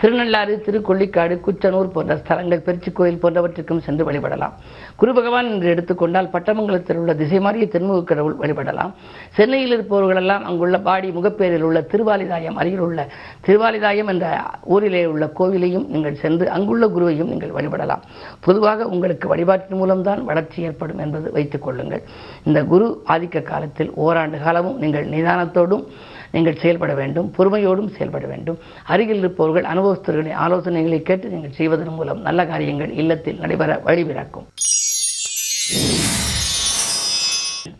[0.00, 4.54] திருநள்ளாறு திருக்கொள்ளிக்காடு குச்சனூர் போன்ற ஸ்தலங்கள் பெருச்சி கோயில் போன்றவற்றுக்கும் சென்று வழிபடலாம்.
[4.96, 8.92] குரு பகவான் என்று எடுத்துக்கொண்டால் பட்டமங்கலத்தில் உள்ள திசை மாறிய தென்முக கடவுள் வழிபடலாம்.
[9.36, 13.08] சென்னையில் இருப்பவர்களெல்லாம் அங்குள்ள பாடி முகப்பேரில் உள்ள திருவாலிதாயம் அருகில் உள்ள
[13.46, 14.26] திருவாலிதாயம் என்ற
[14.62, 18.02] ஊரிலே உள்ள கோவிலையும் நீங்கள் சென்று அங்குள்ள குருவையும் நீங்கள் வழிபடலாம்.
[18.40, 22.02] பொதுவாக உங்களுக்கு வழிபாட்டின் மூலம்தான் வளர்ச்சி ஏற்படும் என்பது வைத்துக் கொள்ளுங்கள்.
[22.44, 25.86] இந்த குரு ஆதிக்க காலத்தில் ஓராண்டு காலமும் நீங்கள் நிதானத்தோடும்
[26.34, 28.58] நீங்கள் செயல்பட வேண்டும் பொறுமையோடும் செயல்பட வேண்டும்.
[28.92, 34.48] அருகில் இருப்பவர்கள் அனுபவஸ்தர்களின் ஆலோசனைகளை கேட்டு நீங்கள் செய்வதன் மூலம் நல்ல காரியங்கள் இல்லத்தில் நடைபெற வழிபிறக்கும்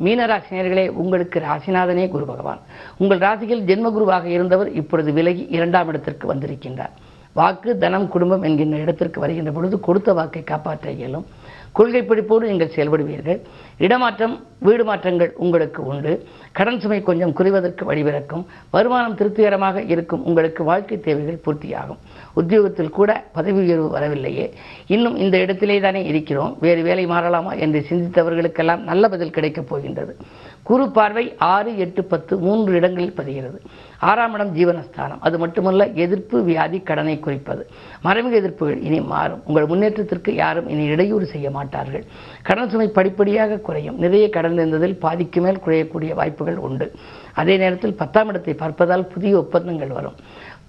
[0.04, 2.60] மீனராசினியர்களே உங்களுக்கு ராசிநாதனே குரு பகவான்.
[3.02, 6.94] உங்கள் ராசியில் ஜென்ம குருவாக இருந்தவர் இப்பொழுது விலகி இரண்டாம் இடத்திற்கு வந்திருக்கின்றார்.
[7.38, 11.26] வாக்கு தனம் குடும்பம் என்கின்ற இடத்திற்கு வருகின்ற பொழுது கொடுத்த வாக்கை காப்பாற்ற இயலும்.
[11.72, 13.40] கொள்கை பிடிப்போடு நீங்கள் செயல்படுவீர்கள்.
[13.78, 16.26] இடமாற்றம் வீடு மாற்றங்கள் உங்களுக்கு உண்டு.
[16.52, 18.44] கடன் சுமை கொஞ்சம் குறைவதற்கு வழிபிறக்கும்.
[18.70, 20.24] வருமானம் திருப்திகரமாக இருக்கும்.
[20.24, 21.96] உங்களுக்கு வாழ்க்கை தேவைகள் பூர்த்தியாகும்.
[22.32, 24.54] உத்தியோகத்தில் கூட பதவி உயர்வு வரவில்லையே.
[24.86, 26.56] இன்னும் இந்த இடத்திலே தானே இருக்கிறோம்.
[26.60, 30.16] வேறு வேலை மாறலாமா என்று சிந்தித்தவர்களுக்கெல்லாம் நல்ல பதில் கிடைக்கப் போகின்றது.
[30.62, 33.58] குரு பார்வை ஆறு எட்டு பத்து மூன்று இடங்களில் பதிகிறது.
[33.98, 35.18] ஆறாம் இடம் ஜீவனஸ்தானம்.
[35.20, 37.70] அது மட்டுமல்ல எதிர்ப்பு வியாதி கடனை குறிப்பது.
[38.02, 39.42] மறைமுக எதிர்ப்புகள் இனி மாறும்.
[39.46, 42.04] உங்கள் முன்னேற்றத்திற்கு யாரும் இனி இடையூறு செய்ய மாட்டார்கள்.
[42.42, 43.98] கடன் சுமை படிப்படியாக குறையும்.
[43.98, 46.92] நிறைய கடன் இருந்ததில் பாதிக்கு மேல் குறையக்கூடிய வாய்ப்புகள் உண்டு.
[47.34, 50.14] அதே நேரத்தில் பத்தாம் இடத்தை பார்ப்பதால் புதிய ஒப்பந்தங்கள் வரும்.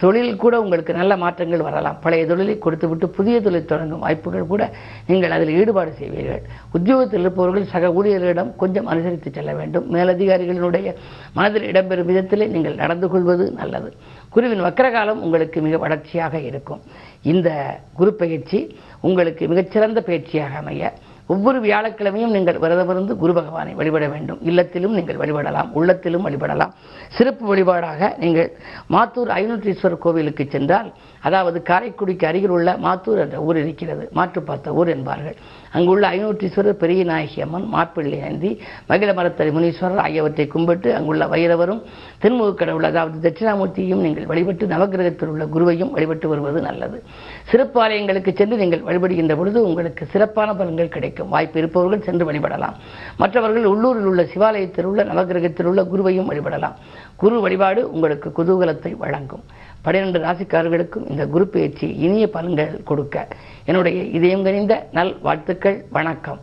[0.04, 1.98] தொழில் கூட உங்களுக்கு நல்ல மாற்றங்கள் வரலாம்.
[2.04, 4.62] பழைய தொழிலை கொடுத்துவிட்டு புதிய தொழில் தொடங்கும் வாய்ப்புகள் கூட
[5.10, 6.42] நீங்கள் அதில் ஈடுபாடு செய்வீர்கள்.
[6.76, 9.86] உத்தியோகத்தில் இருப்பவர்கள் சக ஊழியர்களிடம் கொஞ்சம் அனுசரித்து செல்ல வேண்டும்.
[9.94, 10.94] மேலதிகாரிகளினுடைய
[11.38, 13.90] மனதில் இடம்பெறும் விதத்திலே நீங்கள் நடந்து கொள்வது நல்லது.
[14.34, 16.82] குருவின் வக்கரகாலம் உங்களுக்கு மிக வளர்ச்சியாக இருக்கும்.
[17.32, 17.48] இந்த
[17.98, 18.58] குரு பயிற்சி
[19.08, 20.92] உங்களுக்கு மிகச்சிறந்த பயிற்சியாக அமைய
[21.32, 24.40] ஒவ்வொரு வியாழக்கிழமையும் நீங்கள் விரதமிருந்து குரு பகவானை வழிபட வேண்டும்.
[24.50, 26.72] இல்லத்திலும் நீங்கள் வழிபடலாம் உள்ளத்திலும் வழிபடலாம்.
[27.16, 28.50] சிறப்பு வழிபாடாக நீங்கள்
[28.94, 30.88] மாத்தூர் ஐநூற்றீஸ்வரர் கோவிலுக்கு சென்றால்
[31.28, 34.04] அதாவது காரைக்குடிக்கு அருகில் உள்ள மாத்தூர் என்ற ஊர் இருக்கிறது.
[34.18, 35.36] மாற்றுப்பார்த்த ஊர் என்பார்கள்.
[35.76, 38.50] அங்குள்ள ஐநூற்றீஸ்வரர் பெரிய நாயகி அம்மன் மாப்பிள்ளை நந்தி
[38.90, 41.80] மகிழ மரத்தடி முனீஸ்வரர் ஆகியவற்றை கும்பிட்டு அங்குள்ள வைரவரும்
[42.24, 47.00] தென்முக கடவுள் அதாவது தட்சிணாமூர்த்தியையும் நீங்கள் வழிபட்டு நவகிரகத்தில் உள்ள குருவையும் வழிபட்டு வருவது நல்லது.
[47.52, 51.12] சிறப்பு ஆலயங்களுக்கு சென்று நீங்கள் வழிபடுகின்ற பொழுது உங்களுக்கு சிறப்பான பலன்கள் கிடைக்கும்.
[51.22, 52.72] வாய்ப்பு இருப்பவர்கள் சென்று வழிபடலாம்.
[53.16, 56.74] மற்றவர்கள் உள்ளூரில் உள்ள சிவாலயத்தில் உள்ள நவகிரகத்தில் உள்ள குருவையும் வழிபடலாம்.
[57.16, 59.42] குரு வழிபாடு உங்களுக்கு குதூகலத்தை வழங்கும்.
[59.82, 63.28] பன்னிரண்டு ராசிக்காரர்களுக்கும் இந்த குரு பயிற்சி இனிய பலன்கள் கொடுக்க
[63.64, 65.84] என்னுடைய இதயம் கனிந்த நல் வாழ்த்துக்கள்.
[65.90, 66.40] வணக்கம்.